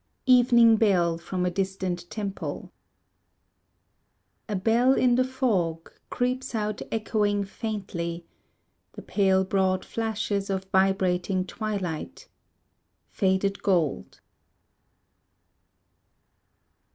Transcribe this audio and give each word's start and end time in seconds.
Evening 0.25 0.77
Bell 0.77 1.19
from 1.19 1.45
a 1.45 1.51
Distant 1.51 2.09
Temple 2.09 2.71
A 4.49 4.55
bell 4.55 4.93
in 4.95 5.13
the 5.13 5.23
fog 5.23 5.91
Creeps 6.09 6.55
out 6.55 6.81
echoing 6.91 7.43
faintly 7.43 8.25
The 8.93 9.03
pale 9.03 9.43
broad 9.45 9.85
flashes 9.85 10.49
Of 10.49 10.65
vibrating 10.71 11.45
twilight, 11.45 12.29
Faded 13.11 13.61
gold. 13.61 14.21